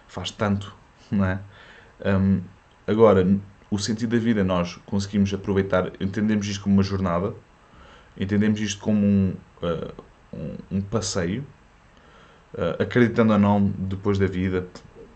faz 0.06 0.30
tanto. 0.30 0.74
É? 1.12 1.38
Um, 2.16 2.42
agora, 2.86 3.26
o 3.70 3.78
sentido 3.78 4.10
da 4.16 4.22
vida 4.22 4.44
nós 4.44 4.76
conseguimos 4.86 5.32
aproveitar, 5.32 5.92
entendemos 6.00 6.46
isto 6.46 6.64
como 6.64 6.74
uma 6.74 6.82
jornada, 6.82 7.34
entendemos 8.18 8.60
isto 8.60 8.80
como 8.80 9.04
um, 9.04 9.34
uh, 9.62 10.02
um, 10.32 10.78
um, 10.78 10.80
passeio, 10.80 11.44
uh, 12.54 12.82
acreditando 12.82 13.32
ou 13.32 13.38
não 13.38 13.66
depois 13.66 14.18
da 14.18 14.26
vida, 14.26 14.66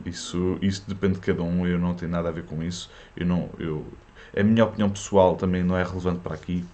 isso, 0.04 0.58
isso 0.62 0.84
depende 0.88 1.14
de 1.14 1.20
cada 1.20 1.42
um, 1.42 1.66
eu 1.66 1.78
não 1.78 1.94
tenho 1.94 2.10
nada 2.10 2.28
a 2.28 2.32
ver 2.32 2.44
com 2.44 2.62
isso, 2.62 2.90
eu 3.16 3.26
não, 3.26 3.50
eu, 3.58 3.86
a 4.36 4.42
minha 4.42 4.64
opinião 4.64 4.90
pessoal 4.90 5.36
também 5.36 5.62
não 5.62 5.76
é 5.76 5.82
relevante 5.82 6.20
para 6.20 6.34
aqui, 6.34 6.64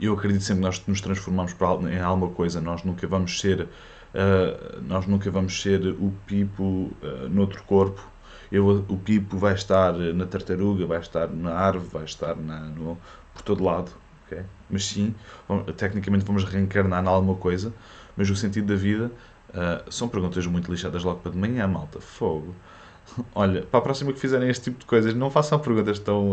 eu 0.00 0.12
acredito 0.12 0.42
sempre 0.42 0.62
que 0.62 0.66
nós 0.66 0.82
nos 0.86 1.00
transformamos 1.00 1.54
em 1.90 2.00
alguma 2.00 2.32
coisa, 2.32 2.60
nós 2.60 2.82
nunca 2.82 3.06
vamos 3.06 3.40
ser, 3.40 3.62
uh, 3.62 4.80
nós 4.82 5.06
nunca 5.06 5.30
vamos 5.30 5.60
ser 5.60 5.86
o 5.86 6.12
Pipo 6.26 6.62
uh, 6.62 7.28
noutro 7.30 7.62
corpo, 7.64 8.06
eu, 8.50 8.84
o 8.88 8.96
Pipo 8.96 9.36
vai 9.36 9.54
estar 9.54 9.92
na 9.92 10.26
tartaruga, 10.26 10.86
vai 10.86 11.00
estar 11.00 11.28
na 11.28 11.54
árvore, 11.54 11.88
vai 11.92 12.04
estar 12.04 12.36
na, 12.36 12.60
no, 12.60 12.98
por 13.32 13.42
todo 13.42 13.64
lado, 13.64 13.90
okay? 14.26 14.42
mas 14.68 14.86
sim, 14.86 15.14
tecnicamente 15.76 16.24
vamos 16.24 16.44
reencarnar 16.44 17.02
em 17.02 17.08
alguma 17.08 17.36
coisa, 17.36 17.72
mas 18.16 18.30
o 18.30 18.36
sentido 18.36 18.68
da 18.68 18.76
vida 18.76 19.10
uh, 19.50 19.92
são 19.92 20.08
perguntas 20.08 20.46
muito 20.46 20.70
lixadas 20.70 21.02
logo 21.02 21.20
para 21.20 21.32
de 21.32 21.38
manhã, 21.38 21.66
malta, 21.66 22.00
fogo. 22.00 22.54
Olha, 23.34 23.62
para 23.62 23.78
a 23.78 23.82
próxima 23.82 24.12
que 24.12 24.18
fizerem 24.18 24.48
este 24.48 24.64
tipo 24.64 24.80
de 24.80 24.86
coisas, 24.86 25.14
não 25.14 25.30
façam 25.30 25.58
perguntas 25.58 25.98
tão, 25.98 26.32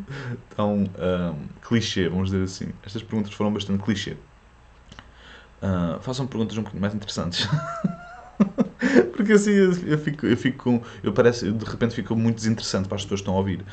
tão 0.54 0.74
um, 0.74 1.48
clichê, 1.62 2.08
vamos 2.08 2.30
dizer 2.30 2.44
assim. 2.44 2.72
Estas 2.84 3.02
perguntas 3.02 3.32
foram 3.32 3.52
bastante 3.52 3.82
clichê. 3.82 4.16
Uh, 5.62 6.00
façam 6.00 6.26
perguntas 6.26 6.56
um 6.56 6.62
bocadinho 6.62 6.80
mais 6.80 6.94
interessantes. 6.94 7.48
Porque 9.14 9.34
assim 9.34 9.50
eu, 9.50 9.72
eu, 9.86 9.98
fico, 9.98 10.26
eu 10.26 10.36
fico 10.36 10.64
com. 10.64 10.82
Eu 11.02 11.12
parece, 11.12 11.46
eu 11.46 11.52
de 11.52 11.64
repente 11.64 11.94
fico 11.94 12.16
muito 12.16 12.36
desinteressante 12.36 12.88
para 12.88 12.96
as 12.96 13.02
pessoas 13.02 13.20
que 13.20 13.24
estão 13.24 13.34
a 13.34 13.38
ouvir. 13.38 13.64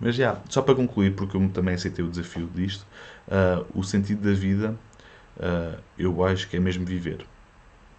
Mas 0.00 0.14
já, 0.14 0.40
só 0.48 0.62
para 0.62 0.74
concluir, 0.74 1.16
porque 1.16 1.36
eu 1.36 1.48
também 1.48 1.74
aceitei 1.74 2.04
o 2.04 2.08
desafio 2.08 2.48
disto, 2.54 2.86
uh, 3.26 3.66
o 3.74 3.82
sentido 3.82 4.22
da 4.22 4.32
vida 4.32 4.78
uh, 5.38 5.82
eu 5.96 6.24
acho 6.24 6.48
que 6.48 6.56
é 6.56 6.60
mesmo 6.60 6.84
viver. 6.84 7.26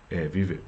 É 0.09 0.27
viver, 0.27 0.61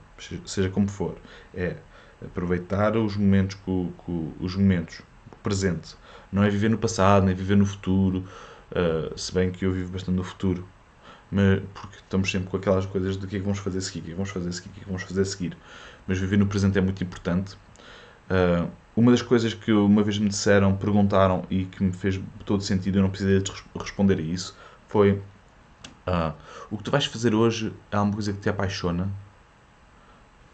seja 0.46 0.70
como 0.70 0.88
for. 0.88 1.18
É 1.54 1.76
aproveitar 2.24 2.96
os 2.96 3.16
momentos, 3.16 3.56
com 3.66 3.92
os 4.40 4.56
momentos, 4.56 5.02
presente. 5.42 5.96
Não 6.32 6.44
é 6.44 6.50
viver 6.50 6.70
no 6.70 6.78
passado, 6.78 7.26
nem 7.26 7.36
viver 7.36 7.58
no 7.58 7.66
futuro, 7.66 8.24
uh, 8.72 9.18
se 9.18 9.34
bem 9.34 9.52
que 9.52 9.66
eu 9.66 9.72
vivo 9.72 9.92
bastante 9.92 10.16
no 10.16 10.24
futuro, 10.24 10.66
mas, 11.32 11.62
porque 11.74 11.98
estamos 11.98 12.30
sempre 12.30 12.50
com 12.50 12.58
aquelas 12.58 12.86
coisas 12.86 13.18
de 13.18 13.26
o 13.26 13.28
que 13.28 13.38
é 13.38 13.40
que 13.40 13.44
vamos 13.44 13.60
fazer 13.60 13.80
a 13.80 13.82
seguir, 13.82 14.00
o 14.00 14.04
que 14.04 14.10
é 14.10 14.12
que 14.12 14.18
vamos 14.18 14.32
fazer 14.32 14.50
a 14.50 14.52
seguir, 14.52 14.70
o 14.70 14.74
que 14.74 14.80
é 14.80 14.84
que 14.84 14.90
vamos 14.90 15.04
fazer 15.04 15.22
a 15.22 15.26
seguir. 15.26 15.58
Mas 16.08 16.20
viver 16.20 16.38
no 16.38 16.48
presente 16.48 16.78
é 16.78 16.82
muito 16.82 17.04
importante. 17.04 17.56
Uh, 18.30 18.70
uma 18.96 19.12
das 19.12 19.22
coisas 19.22 19.54
que 19.54 19.72
uma 19.72 20.04
vez 20.04 20.18
me 20.18 20.30
disseram, 20.30 20.76
perguntaram 20.76 21.46
e 21.50 21.66
que 21.66 21.84
me 21.84 21.94
fez 21.94 22.20
todo 22.46 22.62
sentido, 22.62 22.98
eu 22.98 23.02
não 23.02 23.10
precisei 23.10 23.40
de 23.40 23.52
responder 23.76 24.20
a 24.20 24.22
isso, 24.22 24.58
foi 24.88 25.14
uh, 26.08 26.34
o 26.70 26.78
que 26.78 26.84
tu 26.84 26.92
vais 26.92 27.06
fazer 27.06 27.34
hoje 27.34 27.74
é 27.90 27.98
uma 27.98 28.12
coisa 28.12 28.34
que 28.34 28.40
te 28.40 28.50
apaixona? 28.50 29.10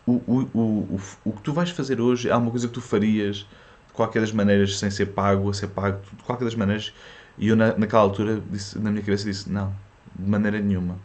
O, 0.07 0.13
o, 0.25 0.49
o, 0.53 0.99
o, 1.25 1.33
que 1.33 1.41
tu 1.41 1.51
vais 1.51 1.69
fazer 1.69 1.99
hoje 1.99 2.29
é 2.29 2.35
uma 2.35 2.49
coisa 2.49 2.67
que 2.67 2.73
tu 2.73 2.79
farias 2.79 3.45
de 3.87 3.93
qualquer 3.93 4.21
das 4.21 4.31
maneiras, 4.31 4.79
sem 4.79 4.89
ser 4.89 5.07
pago, 5.07 5.49
a 5.49 5.53
ser 5.53 5.67
pago, 5.67 5.99
de 6.17 6.23
qualquer 6.23 6.45
das 6.45 6.55
maneiras. 6.55 6.93
E 7.37 7.49
eu, 7.49 7.55
na, 7.57 7.77
naquela 7.77 8.03
altura, 8.03 8.41
disse, 8.49 8.79
na 8.79 8.89
minha 8.89 9.03
cabeça, 9.03 9.25
disse: 9.25 9.49
não, 9.49 9.75
de 10.17 10.29
maneira 10.29 10.59
nenhuma. 10.59 10.97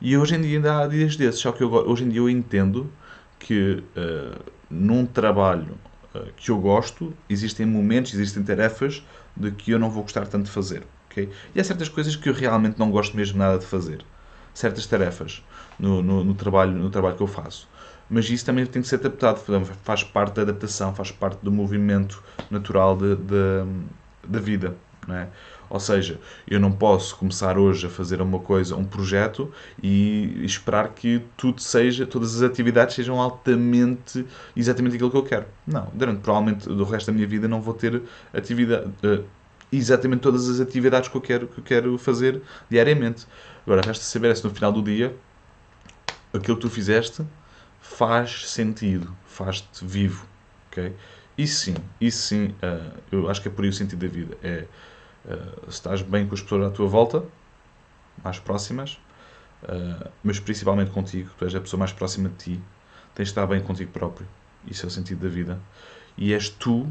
E 0.00 0.18
hoje 0.18 0.34
em 0.34 0.42
dia 0.42 0.56
ainda 0.56 0.82
há 0.82 0.86
dias 0.86 1.16
desses, 1.16 1.40
só 1.40 1.52
que 1.52 1.62
eu, 1.62 1.72
hoje 1.72 2.04
em 2.04 2.08
dia 2.08 2.20
eu 2.20 2.28
entendo 2.28 2.90
que 3.38 3.82
uh, 3.96 4.52
num 4.68 5.06
trabalho 5.06 5.78
uh, 6.14 6.26
que 6.36 6.50
eu 6.50 6.58
gosto, 6.58 7.14
existem 7.30 7.64
momentos, 7.64 8.12
existem 8.14 8.42
tarefas 8.42 9.02
de 9.36 9.50
que 9.50 9.70
eu 9.70 9.78
não 9.78 9.90
vou 9.90 10.02
gostar 10.02 10.26
tanto 10.26 10.46
de 10.46 10.50
fazer. 10.50 10.82
Okay? 11.10 11.30
E 11.54 11.60
há 11.60 11.64
certas 11.64 11.88
coisas 11.88 12.16
que 12.16 12.28
eu 12.28 12.34
realmente 12.34 12.78
não 12.78 12.90
gosto 12.90 13.16
mesmo 13.16 13.38
nada 13.38 13.58
de 13.58 13.64
fazer. 13.64 14.04
Certas 14.52 14.86
tarefas 14.86 15.42
no, 15.78 16.02
no, 16.02 16.24
no 16.24 16.34
trabalho, 16.34 16.72
no 16.72 16.90
trabalho 16.90 17.16
que 17.16 17.22
eu 17.22 17.26
faço. 17.26 17.68
Mas 18.08 18.28
isso 18.28 18.44
também 18.44 18.66
tem 18.66 18.82
que 18.82 18.88
ser 18.88 18.96
adaptado, 18.96 19.40
faz 19.82 20.02
parte 20.02 20.34
da 20.34 20.42
adaptação, 20.42 20.94
faz 20.94 21.10
parte 21.10 21.38
do 21.42 21.50
movimento 21.50 22.22
natural 22.50 22.96
da 22.96 24.38
vida. 24.38 24.76
Não 25.06 25.16
é? 25.16 25.28
Ou 25.68 25.80
seja, 25.80 26.20
eu 26.48 26.60
não 26.60 26.70
posso 26.70 27.16
começar 27.16 27.58
hoje 27.58 27.86
a 27.86 27.90
fazer 27.90 28.20
uma 28.20 28.38
coisa, 28.38 28.76
um 28.76 28.84
projeto 28.84 29.52
e 29.82 30.44
esperar 30.44 30.90
que 30.90 31.22
tudo 31.36 31.60
seja, 31.60 32.06
todas 32.06 32.36
as 32.36 32.42
atividades 32.42 32.94
sejam 32.94 33.20
altamente 33.20 34.24
exatamente 34.54 34.94
aquilo 34.94 35.10
que 35.10 35.16
eu 35.16 35.24
quero. 35.24 35.46
Não, 35.66 35.88
durante 35.92 36.20
provavelmente 36.20 36.68
do 36.68 36.84
resto 36.84 37.08
da 37.08 37.12
minha 37.12 37.26
vida 37.26 37.48
não 37.48 37.60
vou 37.60 37.74
ter 37.74 38.02
atividade, 38.32 38.86
uh, 39.04 39.24
exatamente 39.72 40.20
todas 40.20 40.48
as 40.48 40.60
atividades 40.60 41.08
que 41.08 41.16
eu 41.16 41.20
quero, 41.20 41.48
que 41.48 41.58
eu 41.58 41.64
quero 41.64 41.98
fazer 41.98 42.40
diariamente. 42.70 43.26
Agora, 43.66 43.82
resta 43.84 44.04
saber 44.04 44.36
se 44.36 44.44
no 44.44 44.50
final 44.50 44.70
do 44.70 44.82
dia 44.82 45.14
aquilo 46.32 46.56
que 46.56 46.62
tu 46.62 46.70
fizeste 46.70 47.22
faz 47.84 48.48
sentido, 48.48 49.14
faz-te 49.26 49.84
vivo. 49.84 50.26
Okay? 50.70 50.96
Isso 51.36 51.66
sim, 51.66 51.74
isso 52.00 52.28
sim, 52.28 52.46
uh, 52.46 52.98
eu 53.12 53.28
acho 53.28 53.42
que 53.42 53.48
é 53.48 53.50
por 53.50 53.64
aí 53.64 53.68
o 53.68 53.72
sentido 53.72 54.06
da 54.06 54.12
vida. 54.12 54.38
É 54.42 54.66
uh, 55.26 55.68
estás 55.68 56.00
bem 56.00 56.26
com 56.26 56.34
as 56.34 56.40
pessoas 56.40 56.66
à 56.66 56.70
tua 56.70 56.88
volta, 56.88 57.24
mais 58.22 58.38
próximas, 58.38 58.98
uh, 59.64 60.10
mas 60.22 60.40
principalmente 60.40 60.90
contigo, 60.90 61.30
tu 61.38 61.44
és 61.44 61.54
a 61.54 61.60
pessoa 61.60 61.78
mais 61.78 61.92
próxima 61.92 62.30
de 62.30 62.36
ti, 62.36 62.62
tens 63.14 63.26
de 63.26 63.32
estar 63.32 63.46
bem 63.46 63.60
contigo 63.60 63.92
próprio. 63.92 64.26
Isso 64.66 64.86
é 64.86 64.88
o 64.88 64.90
sentido 64.90 65.20
da 65.20 65.28
vida. 65.28 65.60
E 66.16 66.32
és 66.32 66.48
tu, 66.48 66.88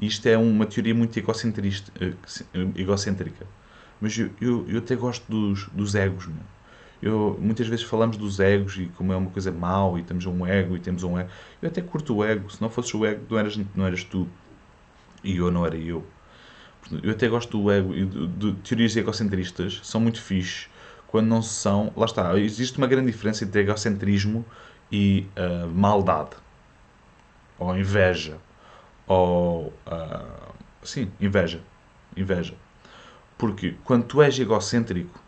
isto 0.00 0.26
é 0.26 0.36
uma 0.36 0.66
teoria 0.66 0.94
muito 0.94 1.16
egocentrista, 1.16 1.92
egocêntrica, 2.74 3.46
mas 4.00 4.18
eu, 4.18 4.30
eu, 4.40 4.68
eu 4.68 4.78
até 4.78 4.96
gosto 4.96 5.24
dos, 5.30 5.68
dos 5.68 5.94
egos, 5.94 6.26
meu. 6.26 6.42
Eu, 7.02 7.36
muitas 7.40 7.66
vezes 7.66 7.84
falamos 7.84 8.16
dos 8.16 8.38
egos 8.38 8.76
e 8.76 8.86
como 8.96 9.12
é 9.12 9.16
uma 9.16 9.30
coisa 9.30 9.50
mau 9.50 9.98
e 9.98 10.04
temos 10.04 10.24
um 10.24 10.46
ego 10.46 10.76
e 10.76 10.80
temos 10.80 11.02
um 11.02 11.18
ego. 11.18 11.28
Eu 11.60 11.68
até 11.68 11.82
curto 11.82 12.14
o 12.14 12.24
ego. 12.24 12.48
Se 12.48 12.62
não 12.62 12.70
fosses 12.70 12.94
o 12.94 13.04
ego, 13.04 13.26
não 13.28 13.38
eras, 13.38 13.58
não 13.74 13.86
eras 13.86 14.04
tu. 14.04 14.28
E 15.24 15.36
eu 15.36 15.50
não 15.50 15.66
era 15.66 15.76
eu. 15.76 16.04
Eu 17.02 17.10
até 17.10 17.28
gosto 17.28 17.58
do 17.58 17.70
ego 17.72 17.92
e 17.92 18.04
de, 18.04 18.26
de 18.28 18.52
teorias 18.54 18.94
egocentristas. 18.94 19.80
São 19.82 20.00
muito 20.00 20.22
fixe. 20.22 20.68
Quando 21.08 21.26
não 21.26 21.42
são... 21.42 21.92
Lá 21.96 22.06
está. 22.06 22.38
Existe 22.38 22.78
uma 22.78 22.86
grande 22.86 23.10
diferença 23.10 23.44
entre 23.44 23.62
egocentrismo 23.62 24.44
e 24.90 25.26
uh, 25.36 25.66
maldade. 25.68 26.36
Ou 27.58 27.76
inveja. 27.76 28.38
Ou... 29.08 29.72
Uh, 29.86 30.54
sim, 30.84 31.10
inveja. 31.20 31.60
Inveja. 32.16 32.54
Porque 33.36 33.74
quando 33.84 34.04
tu 34.04 34.22
és 34.22 34.38
egocêntrico 34.38 35.20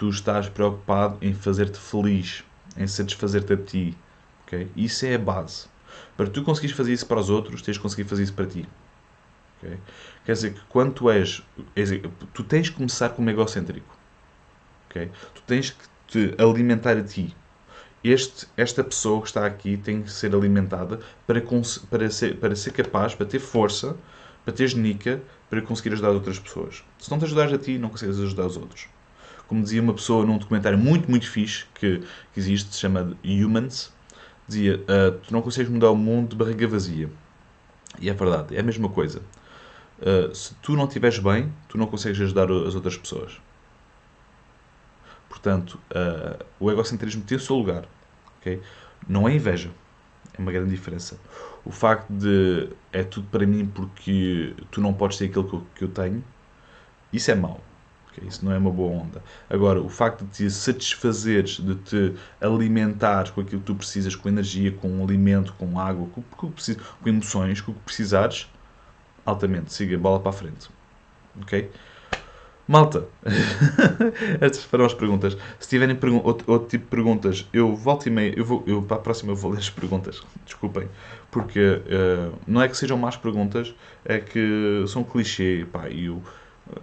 tu 0.00 0.08
estás 0.08 0.48
preocupado 0.48 1.18
em 1.20 1.34
fazer-te 1.34 1.78
feliz, 1.78 2.42
em 2.74 2.86
satisfazer-te 2.86 3.52
a 3.52 3.56
ti. 3.58 3.98
Okay? 4.46 4.66
Isso 4.74 5.04
é 5.04 5.14
a 5.14 5.18
base. 5.18 5.66
Para 6.16 6.26
tu 6.26 6.42
conseguires 6.42 6.74
fazer 6.74 6.94
isso 6.94 7.06
para 7.06 7.20
os 7.20 7.28
outros, 7.28 7.60
tens 7.60 7.74
de 7.74 7.80
conseguir 7.80 8.08
fazer 8.08 8.22
isso 8.22 8.32
para 8.32 8.46
ti. 8.46 8.66
Okay? 9.58 9.76
Quer 10.24 10.32
dizer 10.32 10.54
que 10.54 10.60
quando 10.70 10.94
tu 10.94 11.10
és, 11.10 11.42
tu 12.32 12.42
tens 12.42 12.70
que 12.70 12.76
começar 12.76 13.10
como 13.10 13.28
egocêntrico. 13.28 13.94
Okay? 14.88 15.10
Tu 15.34 15.42
tens 15.46 15.68
que 15.68 15.84
te 16.06 16.34
alimentar 16.42 16.96
a 16.96 17.02
ti. 17.02 17.36
Este, 18.02 18.46
esta 18.56 18.82
pessoa 18.82 19.20
que 19.20 19.26
está 19.26 19.44
aqui 19.44 19.76
tem 19.76 20.00
que 20.00 20.10
ser 20.10 20.34
alimentada 20.34 21.00
para, 21.26 21.42
para, 21.90 22.08
ser, 22.08 22.38
para 22.38 22.56
ser 22.56 22.70
capaz, 22.72 23.14
para 23.14 23.26
ter 23.26 23.38
força, 23.38 23.94
para 24.46 24.54
ter 24.54 24.66
genica, 24.66 25.20
para 25.50 25.60
conseguir 25.60 25.92
ajudar 25.92 26.08
outras 26.08 26.38
pessoas. 26.38 26.82
Se 26.98 27.10
não 27.10 27.18
te 27.18 27.26
ajudares 27.26 27.52
a 27.52 27.58
ti, 27.58 27.76
não 27.76 27.90
consegues 27.90 28.18
ajudar 28.18 28.46
os 28.46 28.56
outros 28.56 28.88
como 29.50 29.64
dizia 29.64 29.82
uma 29.82 29.92
pessoa 29.92 30.24
num 30.24 30.38
documentário 30.38 30.78
muito, 30.78 31.10
muito 31.10 31.28
fixe 31.28 31.66
que, 31.74 31.98
que 32.32 32.38
existe, 32.38 32.72
se 32.72 32.78
chama 32.78 33.16
Humans, 33.24 33.92
dizia, 34.46 34.76
uh, 34.76 35.10
tu 35.26 35.32
não 35.32 35.42
consegues 35.42 35.68
mudar 35.68 35.90
o 35.90 35.96
mundo 35.96 36.28
de 36.28 36.36
barriga 36.36 36.68
vazia. 36.68 37.10
E 37.98 38.08
é 38.08 38.14
verdade, 38.14 38.56
é 38.56 38.60
a 38.60 38.62
mesma 38.62 38.88
coisa. 38.88 39.22
Uh, 39.98 40.32
se 40.32 40.54
tu 40.62 40.76
não 40.76 40.84
estiveres 40.84 41.18
bem, 41.18 41.52
tu 41.68 41.76
não 41.76 41.88
consegues 41.88 42.20
ajudar 42.20 42.44
as 42.44 42.76
outras 42.76 42.96
pessoas. 42.96 43.40
Portanto, 45.28 45.80
uh, 45.90 46.44
o 46.60 46.70
egocentrismo 46.70 47.24
tem 47.24 47.36
o 47.36 47.40
seu 47.40 47.56
lugar. 47.56 47.88
Okay? 48.38 48.62
Não 49.08 49.28
é 49.28 49.34
inveja. 49.34 49.72
É 50.32 50.40
uma 50.40 50.52
grande 50.52 50.70
diferença. 50.70 51.18
O 51.64 51.72
facto 51.72 52.08
de 52.08 52.68
é 52.92 53.02
tudo 53.02 53.26
para 53.26 53.44
mim 53.44 53.66
porque 53.66 54.54
tu 54.70 54.80
não 54.80 54.94
podes 54.94 55.18
ter 55.18 55.24
aquilo 55.24 55.48
que 55.48 55.54
eu, 55.56 55.66
que 55.74 55.84
eu 55.86 55.88
tenho, 55.88 56.22
isso 57.12 57.32
é 57.32 57.34
mau. 57.34 57.60
Isso 58.26 58.44
não 58.44 58.52
é 58.52 58.58
uma 58.58 58.70
boa 58.70 59.02
onda. 59.02 59.22
Agora, 59.48 59.80
o 59.80 59.88
facto 59.88 60.24
de 60.24 60.30
te 60.30 60.50
satisfazeres, 60.50 61.58
de 61.58 61.74
te 61.76 62.14
alimentares 62.40 63.30
com 63.30 63.40
aquilo 63.40 63.60
que 63.60 63.66
tu 63.66 63.74
precisas, 63.74 64.14
com 64.14 64.28
energia, 64.28 64.72
com 64.72 64.88
um 64.88 65.04
alimento, 65.04 65.54
com 65.54 65.78
água, 65.78 66.06
com, 66.08 66.22
com, 66.22 66.50
com 66.50 67.08
emoções, 67.08 67.60
com 67.60 67.72
o 67.72 67.74
que 67.74 67.80
precisares, 67.80 68.48
altamente. 69.24 69.72
Siga, 69.72 69.96
bola 69.98 70.20
para 70.20 70.30
a 70.30 70.32
frente. 70.32 70.68
Ok? 71.40 71.70
Malta, 72.70 73.08
estas 74.40 74.62
foram 74.62 74.84
as 74.84 74.94
perguntas. 74.94 75.36
Se 75.58 75.68
tiverem 75.68 75.98
outro, 76.22 76.52
outro, 76.52 76.68
tipo 76.68 76.84
de 76.84 76.90
perguntas, 76.90 77.48
eu 77.52 77.74
volto 77.74 78.06
e 78.06 78.10
meio, 78.10 78.32
eu 78.38 78.44
vou, 78.44 78.62
eu, 78.64 78.80
para 78.80 78.96
a 78.96 79.00
próxima 79.00 79.32
eu 79.32 79.36
vou 79.36 79.50
ler 79.50 79.58
as 79.58 79.68
perguntas. 79.68 80.22
Desculpem, 80.46 80.88
porque 81.32 81.58
uh, 81.58 82.32
não 82.46 82.62
é 82.62 82.68
que 82.68 82.76
sejam 82.76 82.96
más 82.96 83.16
perguntas, 83.16 83.74
é 84.04 84.20
que 84.20 84.84
são 84.86 85.02
clichê, 85.02 85.66
pá, 85.72 85.88
e 85.88 86.04
eu 86.04 86.22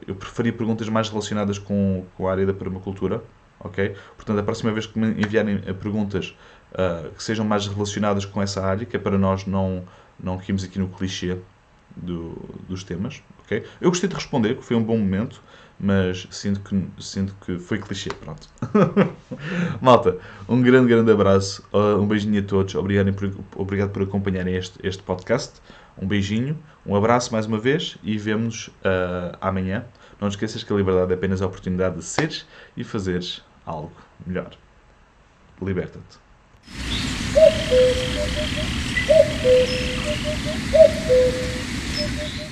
eu 0.07 0.15
preferia 0.15 0.53
perguntas 0.53 0.89
mais 0.89 1.09
relacionadas 1.09 1.57
com, 1.57 2.05
com 2.15 2.27
a 2.27 2.31
área 2.31 2.45
da 2.45 2.53
permacultura, 2.53 3.23
ok? 3.59 3.95
Portanto, 4.15 4.39
a 4.39 4.43
próxima 4.43 4.71
vez 4.71 4.85
que 4.85 4.97
me 4.99 5.07
enviarem 5.21 5.59
perguntas 5.75 6.35
uh, 6.73 7.09
que 7.11 7.23
sejam 7.23 7.45
mais 7.45 7.67
relacionadas 7.67 8.25
com 8.25 8.41
essa 8.41 8.63
área, 8.63 8.85
que 8.85 8.95
é 8.95 8.99
para 8.99 9.17
nós 9.17 9.45
não, 9.45 9.83
não 10.19 10.37
cairmos 10.37 10.63
aqui 10.63 10.79
no 10.79 10.87
clichê 10.87 11.37
do, 11.95 12.37
dos 12.67 12.83
temas, 12.83 13.21
ok? 13.43 13.63
Eu 13.81 13.89
gostei 13.89 14.09
de 14.09 14.15
responder, 14.15 14.55
que 14.55 14.63
foi 14.63 14.75
um 14.75 14.83
bom 14.83 14.97
momento, 14.97 15.41
mas 15.79 16.27
sinto 16.31 16.59
que, 16.61 16.87
sinto 16.99 17.35
que 17.45 17.59
foi 17.59 17.77
clichê, 17.79 18.09
pronto. 18.09 18.47
Malta, 19.81 20.17
um 20.47 20.61
grande, 20.61 20.87
grande 20.89 21.11
abraço, 21.11 21.63
uh, 21.73 21.99
um 21.99 22.07
beijinho 22.07 22.39
a 22.39 22.43
todos, 22.43 22.73
obrigado 22.75 23.13
por, 23.13 23.31
obrigado 23.55 23.89
por 23.91 24.03
acompanharem 24.03 24.55
este, 24.55 24.79
este 24.83 25.03
podcast, 25.03 25.61
um 25.99 26.07
beijinho, 26.07 26.57
um 26.85 26.95
abraço 26.95 27.31
mais 27.31 27.45
uma 27.45 27.59
vez 27.59 27.97
e 28.03 28.17
vemos 28.17 28.67
uh, 28.67 29.37
amanhã. 29.41 29.85
Não 30.19 30.27
esqueças 30.27 30.63
que 30.63 30.73
a 30.73 30.75
liberdade 30.75 31.11
é 31.11 31.15
apenas 31.15 31.41
a 31.41 31.45
oportunidade 31.45 31.97
de 31.97 32.03
seres 32.03 32.45
e 32.75 32.83
fazeres 32.83 33.43
algo 33.65 33.91
melhor. 34.25 34.51
Liberta-te. 35.61 36.17